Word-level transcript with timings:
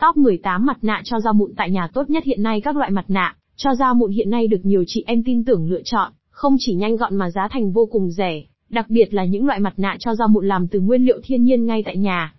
Top 0.00 0.16
18 0.16 0.66
mặt 0.66 0.78
nạ 0.82 1.00
cho 1.04 1.20
da 1.20 1.32
mụn 1.32 1.54
tại 1.56 1.70
nhà 1.70 1.88
tốt 1.92 2.10
nhất 2.10 2.24
hiện 2.24 2.42
nay 2.42 2.60
các 2.60 2.76
loại 2.76 2.90
mặt 2.90 3.04
nạ 3.08 3.36
cho 3.56 3.74
da 3.74 3.92
mụn 3.92 4.10
hiện 4.10 4.30
nay 4.30 4.48
được 4.48 4.60
nhiều 4.62 4.84
chị 4.86 5.04
em 5.06 5.22
tin 5.24 5.44
tưởng 5.44 5.70
lựa 5.70 5.80
chọn, 5.84 6.12
không 6.30 6.56
chỉ 6.58 6.74
nhanh 6.74 6.96
gọn 6.96 7.16
mà 7.16 7.30
giá 7.30 7.48
thành 7.50 7.72
vô 7.72 7.86
cùng 7.86 8.10
rẻ, 8.10 8.42
đặc 8.68 8.86
biệt 8.88 9.14
là 9.14 9.24
những 9.24 9.46
loại 9.46 9.60
mặt 9.60 9.74
nạ 9.76 9.96
cho 9.98 10.14
da 10.14 10.26
mụn 10.26 10.46
làm 10.46 10.68
từ 10.68 10.80
nguyên 10.80 11.04
liệu 11.04 11.20
thiên 11.24 11.44
nhiên 11.44 11.66
ngay 11.66 11.82
tại 11.86 11.96
nhà. 11.96 12.34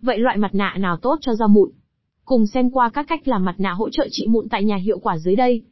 Vậy 0.00 0.18
loại 0.18 0.36
mặt 0.36 0.54
nạ 0.54 0.76
nào 0.78 0.96
tốt 0.96 1.18
cho 1.20 1.34
da 1.34 1.46
mụn? 1.46 1.70
Cùng 2.24 2.46
xem 2.46 2.70
qua 2.70 2.88
các 2.88 3.06
cách 3.08 3.28
làm 3.28 3.44
mặt 3.44 3.54
nạ 3.58 3.70
hỗ 3.70 3.90
trợ 3.90 4.08
trị 4.10 4.26
mụn 4.28 4.48
tại 4.48 4.64
nhà 4.64 4.76
hiệu 4.76 4.98
quả 4.98 5.18
dưới 5.18 5.36
đây. 5.36 5.62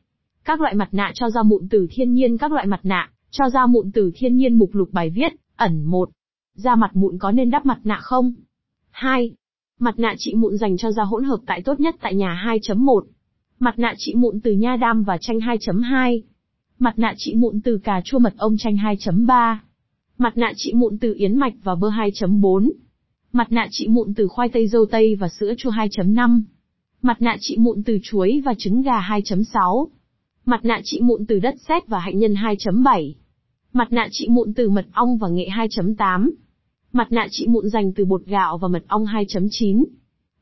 Các 0.44 0.60
loại 0.60 0.74
mặt 0.74 0.88
nạ 0.92 1.10
cho 1.14 1.30
da 1.30 1.42
mụn 1.42 1.68
từ 1.70 1.86
thiên 1.90 2.12
nhiên 2.12 2.38
Các 2.38 2.52
loại 2.52 2.66
mặt 2.66 2.80
nạ 2.82 3.10
cho 3.30 3.50
da 3.50 3.66
mụn 3.66 3.90
từ 3.94 4.10
thiên 4.14 4.36
nhiên 4.36 4.54
mục 4.54 4.70
lục 4.72 4.88
bài 4.92 5.10
viết, 5.10 5.32
ẩn 5.56 5.84
1. 5.84 6.10
Da 6.54 6.74
mặt 6.74 6.90
mụn 6.94 7.18
có 7.18 7.32
nên 7.32 7.50
đắp 7.50 7.66
mặt 7.66 7.78
nạ 7.84 7.98
không? 8.02 8.32
2. 8.90 9.34
Mặt 9.82 9.98
nạ 9.98 10.14
trị 10.18 10.34
mụn 10.34 10.56
dành 10.56 10.76
cho 10.76 10.92
da 10.92 11.02
hỗn 11.02 11.24
hợp 11.24 11.40
tại 11.46 11.62
tốt 11.64 11.80
nhất 11.80 11.96
tại 12.00 12.14
nhà 12.14 12.42
2.1. 12.46 13.02
Mặt 13.58 13.78
nạ 13.78 13.94
trị 13.98 14.14
mụn 14.14 14.40
từ 14.40 14.52
nha 14.52 14.76
đam 14.76 15.02
và 15.02 15.18
chanh 15.20 15.38
2.2. 15.38 16.20
Mặt 16.78 16.98
nạ 16.98 17.14
trị 17.16 17.34
mụn 17.34 17.60
từ 17.60 17.78
cà 17.78 18.00
chua 18.04 18.18
mật 18.18 18.34
ong 18.36 18.56
chanh 18.58 18.76
2.3. 18.76 19.56
Mặt 20.18 20.36
nạ 20.36 20.52
trị 20.56 20.72
mụn 20.74 20.98
từ 20.98 21.14
yến 21.14 21.36
mạch 21.36 21.54
và 21.62 21.74
bơ 21.74 21.88
2.4. 21.88 22.70
Mặt 23.32 23.52
nạ 23.52 23.66
trị 23.70 23.88
mụn 23.88 24.14
từ 24.14 24.28
khoai 24.28 24.48
tây 24.48 24.68
dâu 24.68 24.86
tây 24.86 25.14
và 25.14 25.28
sữa 25.28 25.54
chua 25.58 25.70
2.5. 25.70 26.42
Mặt 27.02 27.22
nạ 27.22 27.36
trị 27.40 27.56
mụn 27.58 27.82
từ 27.82 27.98
chuối 28.02 28.42
và 28.44 28.54
trứng 28.58 28.82
gà 28.82 29.00
2.6. 29.00 29.86
Mặt 30.44 30.64
nạ 30.64 30.80
trị 30.84 31.00
mụn 31.00 31.26
từ 31.26 31.40
đất 31.40 31.54
sét 31.68 31.86
và 31.86 31.98
hạnh 31.98 32.18
nhân 32.18 32.34
2.7. 32.34 33.12
Mặt 33.72 33.92
nạ 33.92 34.08
trị 34.10 34.28
mụn 34.28 34.54
từ 34.54 34.70
mật 34.70 34.86
ong 34.92 35.18
và 35.18 35.28
nghệ 35.28 35.48
2.8. 35.56 36.30
Mặt 36.92 37.12
nạ 37.12 37.26
trị 37.30 37.46
mụn 37.46 37.68
dành 37.68 37.92
từ 37.92 38.04
bột 38.04 38.26
gạo 38.26 38.58
và 38.58 38.68
mật 38.68 38.82
ong 38.88 39.04
2.9. 39.04 39.84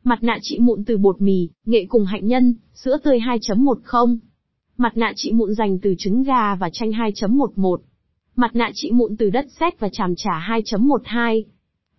Mặt 0.04 0.18
nạ 0.22 0.38
trị 0.42 0.58
mụn 0.58 0.84
từ 0.84 0.98
bột 0.98 1.22
mì, 1.22 1.48
nghệ 1.64 1.86
cùng 1.88 2.04
hạnh 2.04 2.26
nhân, 2.26 2.54
sữa 2.74 2.96
tươi 3.04 3.18
2.10. 3.18 4.18
Mặt 4.76 4.96
nạ 4.96 5.12
trị 5.16 5.32
mụn 5.32 5.54
dành 5.54 5.78
từ 5.78 5.94
trứng 5.98 6.22
gà 6.22 6.54
và 6.54 6.70
chanh 6.72 6.90
2.11. 6.90 7.76
Mặt 8.36 8.56
nạ 8.56 8.70
trị 8.74 8.90
mụn 8.92 9.16
từ 9.16 9.30
đất 9.30 9.46
sét 9.60 9.80
và 9.80 9.88
tràm 9.92 10.14
trà 10.16 10.46
2.12. 10.48 11.42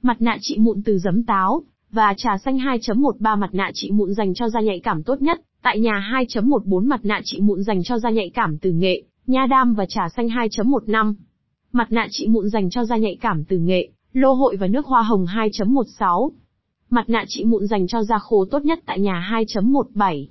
Mặt 0.01 0.21
nạ 0.21 0.37
trị 0.41 0.57
mụn 0.57 0.81
từ 0.85 0.97
giấm 0.97 1.23
táo 1.23 1.63
và 1.91 2.13
trà 2.17 2.37
xanh 2.37 2.57
2.13 2.57 3.37
mặt 3.37 3.49
nạ 3.53 3.71
trị 3.73 3.91
mụn 3.91 4.13
dành 4.13 4.33
cho 4.33 4.49
da 4.49 4.61
nhạy 4.61 4.79
cảm 4.79 5.03
tốt 5.03 5.21
nhất. 5.21 5.41
Tại 5.61 5.79
nhà 5.79 6.25
2.14 6.29 6.87
mặt 6.87 6.99
nạ 7.03 7.21
trị 7.23 7.39
mụn 7.41 7.63
dành 7.63 7.83
cho 7.83 7.99
da 7.99 8.09
nhạy 8.09 8.29
cảm 8.29 8.57
từ 8.57 8.71
nghệ, 8.71 9.03
nha 9.27 9.45
đam 9.49 9.73
và 9.73 9.85
trà 9.85 10.09
xanh 10.09 10.27
2.15. 10.27 11.13
Mặt 11.71 11.91
nạ 11.91 12.07
trị 12.09 12.27
mụn 12.27 12.49
dành 12.49 12.69
cho 12.69 12.85
da 12.85 12.97
nhạy 12.97 13.17
cảm 13.21 13.43
từ 13.43 13.57
nghệ, 13.57 13.89
lô 14.13 14.33
hội 14.33 14.55
và 14.55 14.67
nước 14.67 14.85
hoa 14.85 15.01
hồng 15.01 15.25
2.16. 15.25 16.29
Mặt 16.89 17.09
nạ 17.09 17.25
trị 17.27 17.45
mụn 17.45 17.67
dành 17.67 17.87
cho 17.87 18.03
da 18.03 18.19
khô 18.19 18.45
tốt 18.51 18.65
nhất 18.65 18.79
tại 18.85 18.99
nhà 18.99 19.29
2.17. 19.31 20.25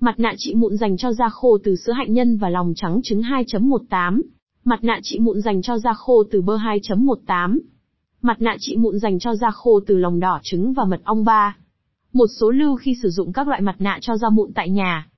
Mặt 0.00 0.14
nạ 0.18 0.34
trị 0.36 0.54
mụn 0.54 0.76
dành 0.76 0.96
cho 0.96 1.12
da 1.12 1.28
khô 1.28 1.58
từ 1.64 1.76
sữa 1.76 1.92
hạnh 1.92 2.12
nhân 2.12 2.36
và 2.36 2.48
lòng 2.48 2.72
trắng 2.76 3.00
trứng 3.04 3.22
2.18. 3.22 4.20
Mặt 4.64 4.84
nạ 4.84 5.00
trị 5.02 5.18
mụn 5.18 5.40
dành 5.40 5.62
cho 5.62 5.78
da 5.78 5.92
khô 5.92 6.24
từ 6.30 6.42
bơ 6.42 6.56
2.18. 6.56 7.58
Mặt 8.22 8.36
nạ 8.40 8.56
trị 8.60 8.76
mụn 8.76 8.98
dành 8.98 9.18
cho 9.18 9.34
da 9.34 9.50
khô 9.50 9.80
từ 9.86 9.96
lòng 9.96 10.20
đỏ 10.20 10.40
trứng 10.42 10.72
và 10.72 10.84
mật 10.84 11.00
ong 11.04 11.24
3. 11.24 11.56
Một 12.12 12.26
số 12.40 12.50
lưu 12.50 12.76
khi 12.76 12.94
sử 13.02 13.08
dụng 13.08 13.32
các 13.32 13.48
loại 13.48 13.60
mặt 13.60 13.76
nạ 13.78 13.98
cho 14.00 14.16
da 14.16 14.28
mụn 14.28 14.52
tại 14.54 14.70
nhà, 14.70 15.08